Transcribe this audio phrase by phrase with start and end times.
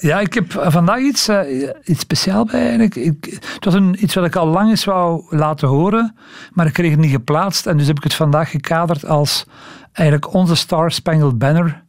[0.00, 1.40] Ja, ik heb vandaag iets, uh,
[1.84, 2.96] iets speciaals bij eigenlijk.
[2.96, 6.16] Ik, het was een, iets wat ik al lang eens wou laten horen,
[6.52, 7.66] maar ik kreeg het niet geplaatst.
[7.66, 9.44] En dus heb ik het vandaag gekaderd als
[9.92, 11.82] eigenlijk onze Star Spangled Banner.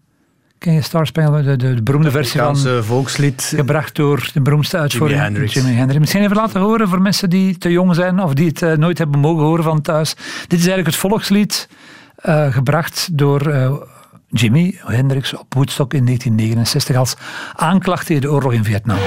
[0.58, 2.58] Ken je Star Spangled de, de, de beroemde versie van...
[2.84, 3.54] volkslied.
[3.56, 5.20] Gebracht door de beroemdste uitvoering.
[5.20, 5.54] Jimi Hendrix.
[5.54, 6.00] Jimi Hendrix.
[6.00, 8.98] Misschien even laten horen voor mensen die te jong zijn of die het uh, nooit
[8.98, 10.14] hebben mogen horen van thuis.
[10.48, 11.70] Dit is eigenlijk het volkslied
[12.26, 13.42] uh, gebracht door...
[14.32, 17.16] Jimi Hendrix op Woodstock in 1969 als
[17.54, 18.98] aanklacht tegen de oorlog in Vietnam.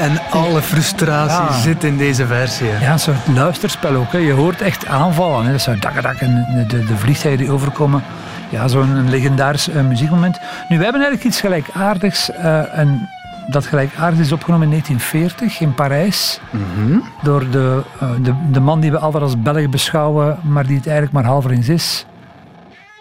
[0.00, 1.60] En alle frustratie ja.
[1.60, 2.68] zit in deze versie.
[2.68, 2.84] Hè.
[2.84, 4.12] Ja, een soort luisterspel ook.
[4.12, 4.18] Hè.
[4.18, 5.44] Je hoort echt aanvallen.
[5.44, 5.52] Hè.
[5.52, 8.02] Dat zou dak, dak en de, de vliegtuigen die overkomen.
[8.48, 10.38] Ja, zo'n legendarisch uh, muziekmoment.
[10.68, 12.30] Nu, we hebben eigenlijk iets gelijkaardigs.
[12.30, 13.08] Uh, en
[13.46, 16.40] dat gelijkaardig is opgenomen in 1940 in Parijs.
[16.50, 17.04] Mm -hmm.
[17.22, 20.86] Door de, uh, de, de man die we altijd als Belg beschouwen, maar die het
[20.86, 22.06] eigenlijk maar halver eens is.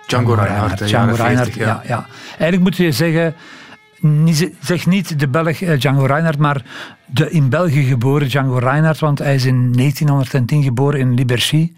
[0.08, 0.88] Django Reinhardt.
[0.88, 1.66] Django Reinhardt, ja.
[1.66, 1.82] ja.
[1.88, 2.06] ja.
[2.30, 3.36] Eigenlijk moet je zeggen,
[4.60, 6.66] zeg niet de Belg Django Reinhardt, maar
[7.06, 11.74] de in België geboren Django Reinhardt, want hij is in 1910 geboren in Liberchy,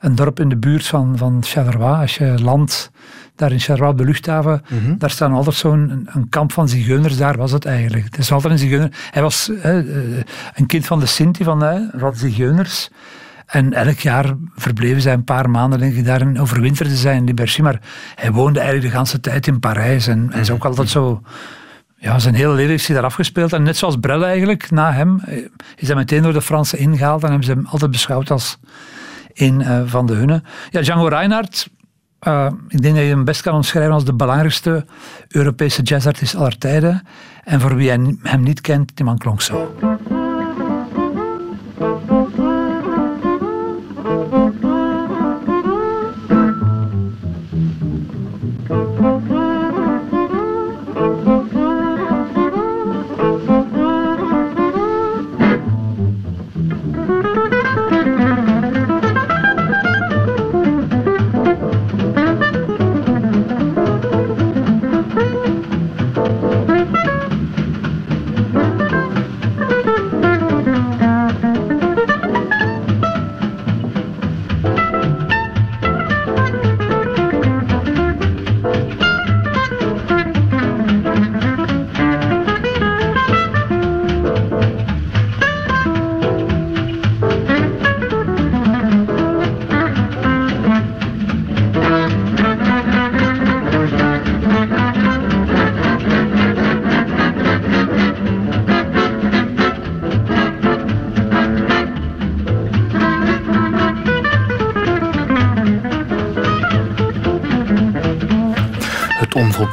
[0.00, 2.00] een dorp in de buurt van, van Charleroi.
[2.00, 2.90] Als je landt
[3.36, 4.74] daar in Charleroi de luchthaven, Mhm.
[4.74, 4.98] mm -hmm.
[4.98, 8.04] daar staat altijd zo'n een, kamp van zigeuners, daar was het eigenlijk.
[8.04, 8.92] Het is altijd een zigeuner.
[9.10, 9.62] Hij was uh,
[10.54, 12.90] een kind van de Sinti, van uh, wat zigeuners.
[13.52, 17.62] En elk jaar verbleven zij een paar maanden, denk daar en overwinterde zij in Liberchy.
[17.62, 17.80] Maar
[18.14, 20.06] hij woonde eigenlijk de hele tijd in Parijs.
[20.06, 21.22] En hij is ook altijd zo...
[21.96, 23.52] Ja, zijn hele leven heeft hij daar afgespeeld.
[23.52, 25.22] En net zoals Brel eigenlijk, na hem,
[25.76, 27.22] is hij meteen door de Fransen ingehaald.
[27.22, 28.58] En hebben ze hem altijd beschouwd als
[29.34, 30.42] een uh, van de hunne.
[30.70, 31.68] Ja, Django Reinhardt,
[32.28, 34.84] uh, ik denk dat je hem best kan omschrijven als de belangrijkste
[35.28, 37.02] Europese jazzartiest aller tijden.
[37.44, 37.90] En voor wie
[38.22, 39.76] hem niet kent, die man klonk zo.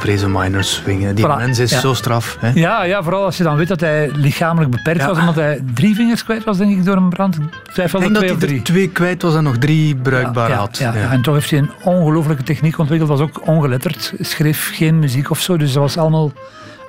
[0.00, 1.14] Onvolprezen minor swingen.
[1.14, 1.36] Die voilà.
[1.36, 1.80] mens is ja.
[1.80, 2.36] zo straf.
[2.40, 2.50] Hè?
[2.54, 5.06] Ja, ja, vooral als je dan weet dat hij lichamelijk beperkt ja.
[5.06, 7.38] was, omdat hij drie vingers kwijt was, denk ik, door een brand.
[7.72, 10.78] Twijfel ik denk dat hij er twee kwijt was en nog drie bruikbaar had.
[10.78, 15.30] Ja, En toch heeft hij een ongelooflijke techniek ontwikkeld, was ook ongeletterd, schreef geen muziek
[15.30, 16.32] of zo, dus dat was allemaal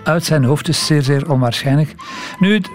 [0.03, 1.95] uit zijn hoofd, dus zeer, zeer onwaarschijnlijk.
[2.39, 2.69] Nu, het,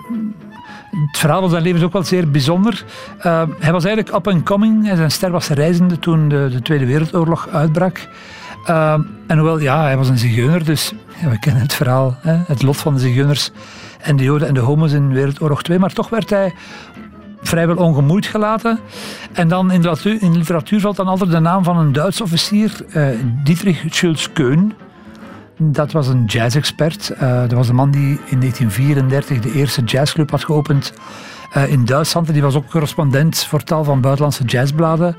[1.11, 2.85] Het verhaal van zijn leven is ook wel zeer bijzonder.
[3.19, 4.91] Uh, hij was eigenlijk up and coming.
[4.95, 8.09] Zijn ster was reizende toen de, de Tweede Wereldoorlog uitbrak.
[8.69, 8.93] Uh,
[9.27, 10.93] en hoewel, ja, hij was een zigeuner, dus
[11.31, 12.17] we kennen het verhaal.
[12.21, 13.51] Hè, het lot van de zigeuners
[14.01, 15.79] en de joden en de homo's in Wereldoorlog 2.
[15.79, 16.55] Maar toch werd hij
[17.43, 18.79] vrijwel ongemoeid gelaten.
[19.33, 22.21] En dan in de literatuur, in literatuur valt dan altijd de naam van een Duits
[22.21, 23.09] officier, uh,
[23.45, 24.73] Dietrich Schulz-Keun.
[25.59, 27.13] Dat was een jazz-expert.
[27.15, 30.93] Uh, dat was de man die in 1934 de eerste jazzclub had geopend
[31.57, 32.27] uh, in Duitsland.
[32.27, 35.17] En die was ook correspondent voor tal van buitenlandse jazzbladen.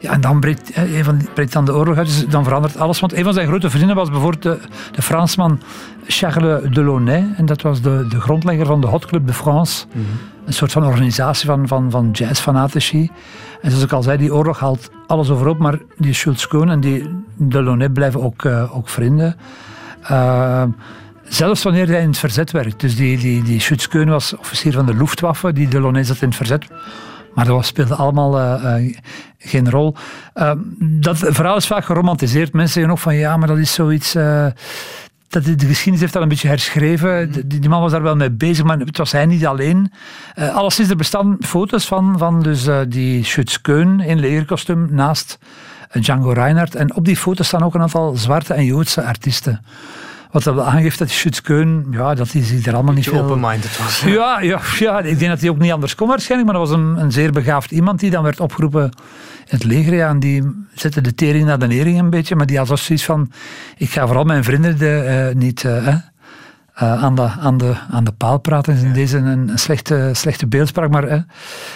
[0.00, 3.00] Ja, en dan breekt, van, breekt dan de oorlog uit, dus dan verandert alles.
[3.00, 4.58] Want een van zijn grote vrienden was bijvoorbeeld de,
[4.92, 5.60] de Fransman
[6.06, 7.34] Charles Delaunay.
[7.36, 9.86] En dat was de, de grondlegger van de Hot Club de France.
[9.86, 10.18] Mm -hmm.
[10.46, 13.10] Een soort van organisatie van, van, van jazzfanatici.
[13.62, 15.58] En zoals ik al zei, die oorlog haalt alles overop.
[15.58, 19.36] Maar die Schultz Koen en die Delaunay blijven ook, uh, ook vrienden.
[20.10, 20.62] Uh,
[21.28, 22.80] zelfs wanneer hij in het verzet werkt.
[22.80, 25.52] Dus die, die, die Schultz Koen was officier van de Luftwaffe.
[25.52, 26.66] Die Delaunay zat in het verzet.
[27.34, 28.96] Maar dat speelde allemaal uh, uh,
[29.38, 29.94] geen rol.
[30.34, 32.52] Uh, dat verhaal is vaak geromantiseerd.
[32.52, 34.12] Mensen zeggen ook van ja, maar dat is zoiets.
[34.12, 34.54] dat
[35.44, 37.32] de, de, geschiedenis heeft dat een beetje herschreven.
[37.32, 39.92] Die, die, man was daar wel mee bezig, maar het was hij niet alleen.
[40.34, 45.38] alles is er bestaan foto's van, van dus, die Schutskeun in legerkostuum naast
[45.92, 46.74] Django Reinhardt.
[46.74, 49.60] En op die foto's staan ook een aantal zwarte en Joodse artiesten.
[50.36, 53.22] Wat dat aangeeft dat Schutskeun, ja, dat is er allemaal niet veel...
[53.22, 54.00] open-minded was.
[54.00, 56.78] Ja, ja, ja, ik denk dat hij ook niet anders kon waarschijnlijk, maar dat was
[56.78, 58.90] een, een zeer begaafd iemand die dan werd opgeroepen in
[59.46, 59.94] het leger.
[59.94, 63.04] Ja, en die zette de tering naar de nering een beetje, maar die had zoiets
[63.04, 63.30] van,
[63.76, 65.62] ik ga vooral mijn vrienden de, uh, niet...
[65.62, 69.58] Uh, uh, aan, de, aan, de, aan de paal praten is in deze een, een,
[69.58, 70.90] slechte, slechte beeldspraak.
[70.90, 71.24] Maar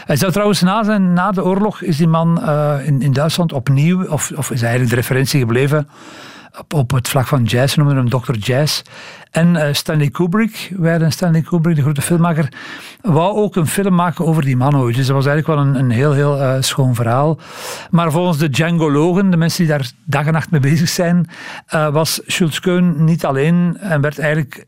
[0.05, 3.53] hij zou trouwens na, zijn, na de oorlog is die man uh, in, in Duitsland
[3.53, 5.89] opnieuw, of, of is eigenlijk de referentie gebleven
[6.69, 8.35] op, het vlak van jazz, noemen we hem Dr.
[8.35, 8.83] Jazz.
[9.31, 12.53] En uh, Stanley Kubrick, wij Stanley Kubrick, de grote filmmaker,
[13.01, 14.87] wou ook een film maken over die man.
[14.87, 17.39] Dus dat was eigenlijk wel een, een heel, heel uh, schoon verhaal.
[17.91, 21.29] Maar volgens de Djangologen, de mensen die daar dag en nacht mee bezig zijn,
[21.75, 24.67] uh, was Schultz Keun niet alleen en werd eigenlijk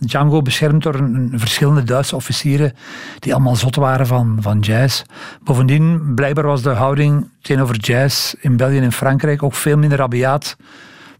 [0.00, 2.72] Django beschermd door een, verschillende Duitse officieren
[3.18, 5.02] die allemaal zot waren van, van jazz.
[5.42, 10.56] Bovendien, blijkbaar was de houding tegenover jazz in België en Frankrijk ook veel minder rabiaat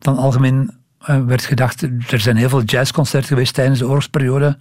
[0.01, 0.71] dan algemeen
[1.09, 1.83] uh, werd gedacht.
[1.83, 4.57] Er zijn heel veel jazzconcerten geweest tijdens de oorlogsperiode.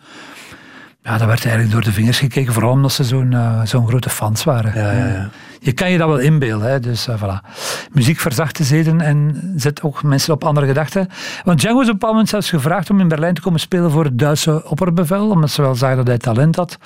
[1.03, 4.09] Ja, daar werd eigenlijk door de vingers gekeken, vooral omdat ze zo'n uh, zo'n grote
[4.09, 4.73] fans waren.
[4.75, 5.29] Ja, ja, ja.
[5.59, 6.69] Je kan je dat wel inbeelden.
[6.69, 6.79] Hè?
[6.79, 7.49] Dus uh, voilà.
[7.91, 11.09] Muziek verzacht de zeden en zet ook mensen op andere gedachten.
[11.43, 13.91] Want Django is op een bepaald moment zelfs gevraagd om in Berlijn te komen spelen
[13.91, 16.77] voor het Duitse opperbevel, omdat ze wel zagen dat hij talent had.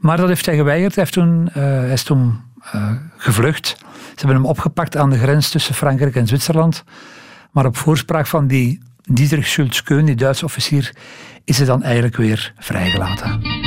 [0.00, 0.94] Maar dat heeft hij geweigerd.
[0.94, 2.40] Hij, heeft toen, uh, hij is toen
[3.16, 3.66] gevlucht.
[3.88, 6.84] Ze hebben hem opgepakt aan de grens tussen Frankrijk en Zwitserland.
[7.50, 10.94] Maar op voorspraak van die Dietrich Schultz-Keun, die Duitse officier,
[11.44, 13.59] is hij dan eigenlijk weer vrijgelaten.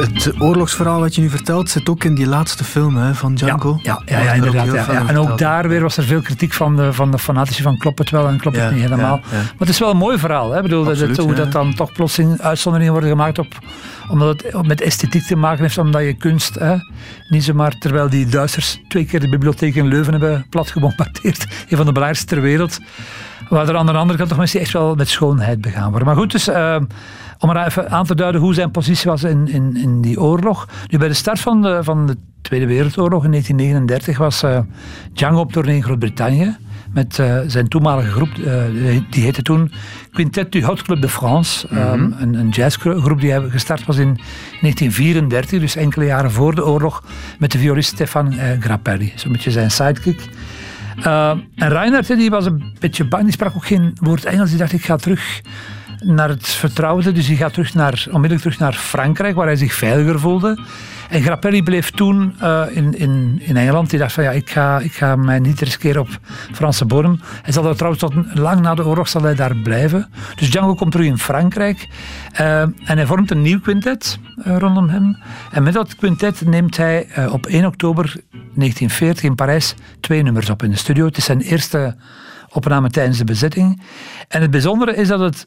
[0.00, 3.78] Het oorlogsverhaal wat je nu vertelt zit ook in die laatste film hè, van Django.
[3.82, 4.66] Ja, ja, ja, ja inderdaad.
[4.66, 7.78] Ja, En ook daar weer was er veel kritiek van de, van de fanatici van
[7.78, 9.20] klopt het wel en klopt het niet helemaal.
[9.30, 10.50] Maar het is wel een mooi verhaal.
[10.50, 10.56] Hè?
[10.56, 13.58] Ik bedoel, Absoluut, dat, hoe dat dan toch plotseling uitzonderingen worden gemaakt op
[14.08, 16.76] omdat het met esthetiek te maken heeft, omdat je kunst, hè,
[17.28, 21.76] niet zomaar terwijl die Duitsers twee keer de bibliotheek in Leuven hebben plat gebombardeerd, een
[21.76, 22.78] van de belangrijkste ter wereld,
[23.48, 26.06] waar er aan de andere kant toch mensen echt wel met schoonheid begaan worden.
[26.06, 26.48] Maar goed, dus...
[26.48, 26.76] Uh,
[27.38, 30.68] om maar even aan te duiden hoe zijn positie was in, in, in die oorlog.
[30.86, 34.58] Nu, bij de start van de, van de Tweede Wereldoorlog in 1939 was uh,
[35.12, 36.56] Django op tournee in Groot-Brittannië
[36.92, 38.62] met uh, zijn toenmalige groep, uh,
[39.10, 39.72] die heette toen
[40.12, 41.66] Quintet du Hot Club de France.
[41.70, 41.92] Mm -hmm.
[41.92, 44.20] um, een, een jazzgroep die gestart was in
[44.60, 47.04] 1934, dus enkele jaren voor de oorlog,
[47.38, 49.12] met de violist Stefan Grappelli.
[49.14, 50.28] Zo'n beetje zijn sidekick.
[50.98, 54.48] Uh, en Reinhard die was een beetje bang, die sprak ook geen woord Engels.
[54.48, 55.40] Die dacht, ik ga terug
[56.04, 57.12] naar het vertrouwde.
[57.12, 60.58] Dus hij gaat terug naar, onmiddellijk terug naar Frankrijk, waar hij zich veiliger voelde.
[61.08, 63.90] En Grappelli bleef toen uh, in, in, in Engeland.
[63.90, 66.08] Die dacht van ja, ik ga, ik ga mij niet riskeren op
[66.52, 67.20] Franse bodem.
[67.42, 70.10] Hij zal daar trouwens tot lang na de oorlog zal hij daar blijven.
[70.36, 71.88] Dus Django komt terug in Frankrijk.
[72.40, 75.16] Uh, en hij vormt een nieuw quintet uh, rondom hem.
[75.50, 80.62] En met dat quintet neemt hij op 1 oktober 1940 in Parijs twee nummers op
[80.62, 81.04] in de studio.
[81.06, 81.96] Het is zijn eerste
[82.48, 83.82] opname tijdens de bezetting.
[84.28, 85.46] En het bijzondere is dat het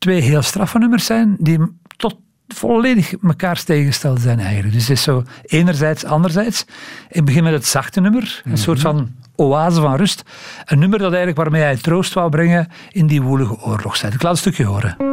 [0.00, 1.58] twee heel straffe nummers zijn die
[1.96, 2.16] tot
[2.48, 4.74] volledig mekaar tegengesteld zijn eigenlijk.
[4.74, 6.64] Dus het is zo enerzijds, anderzijds.
[7.08, 8.60] Ik begin met het zachte nummer, een mhm.
[8.60, 10.22] soort van oase van rust.
[10.64, 14.14] Een nummer dat eigenlijk waarmee hij troost wou brengen in die woelige oorlogstijd.
[14.14, 15.09] Ik laat een stukje horen.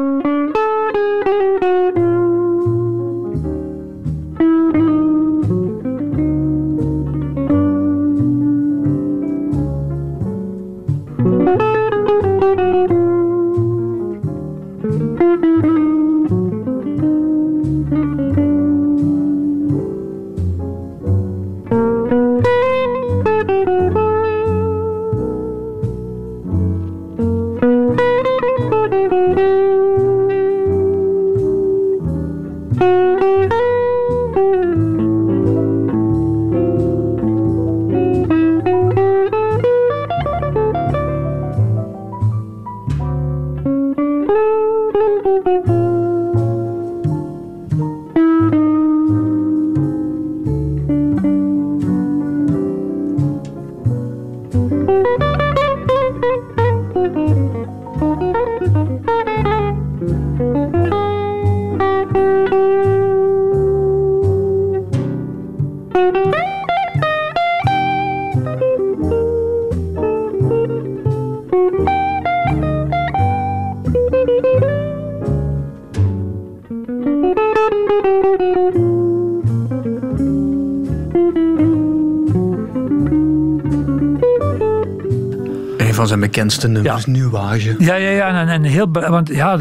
[86.07, 87.11] Zijn bekendste nummers, ja.
[87.11, 87.75] Nuage.
[87.77, 88.27] Ja, ja, ja.
[88.27, 89.57] En, en heel, want ja,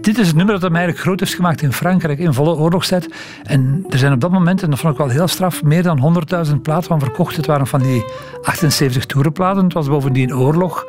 [0.00, 3.08] dit is het nummer dat hem eigenlijk groot heeft gemaakt in Frankrijk in volle oorlogstijd.
[3.42, 6.24] En er zijn op dat moment, en dat vond ik wel heel straf, meer dan
[6.46, 7.36] 100.000 platen van verkocht.
[7.36, 8.04] Het waren van die
[8.42, 9.64] 78 toerenplaten.
[9.64, 10.86] Het was bovendien oorlog.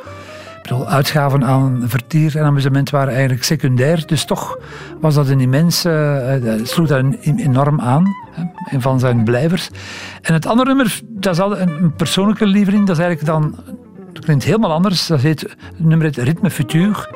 [0.58, 4.03] Ik bedoel, uitgaven aan vertier en amusement waren eigenlijk secundair.
[4.05, 4.58] Dus toch
[5.01, 8.15] was dat een immense, uh, sloeg dat enorm aan.
[8.72, 9.70] Een van zijn blijvers.
[10.22, 12.88] En het andere nummer, dat is al een, een persoonlijke lievering.
[12.88, 13.55] Dat is eigenlijk dan
[14.15, 15.07] dat klinkt helemaal anders.
[15.07, 17.10] Dat heet, het nummer heet Ritme Futur.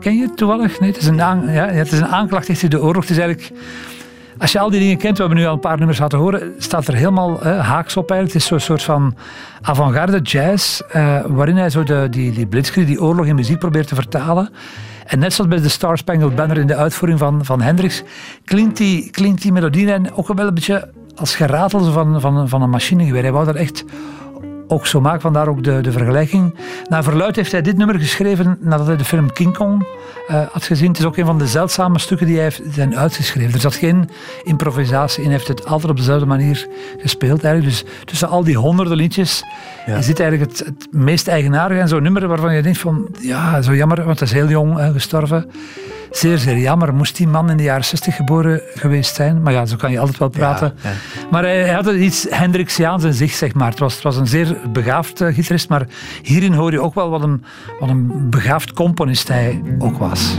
[0.00, 0.80] Ken je het toevallig?
[0.80, 3.02] Nee, het is een, ja, het is een aanklacht tegen de oorlog.
[3.02, 3.52] Het is eigenlijk...
[4.38, 6.54] Als je al die dingen kent, we hebben nu al een paar nummers laten horen,
[6.58, 8.32] staat er helemaal haaks op eigenlijk.
[8.32, 9.14] Het is zo'n soort van
[9.62, 13.88] avant-garde jazz, uh, waarin hij zo de, die, die blitzkrieg, die oorlog in muziek probeert
[13.88, 14.50] te vertalen.
[15.06, 18.02] En net zoals bij de Star Spangled Banner in de uitvoering van, van Hendrix,
[18.44, 22.70] klinkt die, klinkt die melodie ook wel een beetje als geratel van, van, van een
[22.70, 23.22] machinegeweer.
[23.22, 23.84] Hij wou dat echt
[24.68, 25.22] ook zo maakt.
[25.22, 26.54] Vandaar ook de, de vergelijking.
[26.88, 29.86] Naar verluid heeft hij dit nummer geschreven nadat hij de film King Kong
[30.30, 30.88] uh, had gezien.
[30.88, 33.52] Het is ook een van de zeldzame stukken die hij heeft zijn uitgeschreven.
[33.52, 34.10] Er zat geen
[34.42, 35.28] improvisatie in.
[35.28, 36.66] Hij heeft het altijd op dezelfde manier
[36.98, 37.44] gespeeld.
[37.44, 37.74] Eigenlijk.
[37.74, 39.44] Dus tussen al die honderden liedjes
[39.86, 39.96] ja.
[39.96, 41.80] is dit eigenlijk het, het meest eigenaardige.
[41.80, 44.78] En zo'n nummer waarvan je denkt van, ja, zo jammer, want hij is heel jong
[44.78, 45.50] uh, gestorven.
[46.10, 46.94] Zeer, zeer jammer.
[46.94, 49.42] Moest die man in de jaren 60 geboren geweest zijn?
[49.42, 50.74] Maar ja, zo kan je altijd wel praten.
[51.30, 53.70] Maar hij, had iets Hendrixiaans in zich, zeg maar.
[53.70, 55.86] Het was, het was een zeer begaafd uh, gitarist, maar
[56.22, 57.44] hierin hoor je ook wel wat een,
[57.80, 60.38] wat een begaafd componist hij ook was.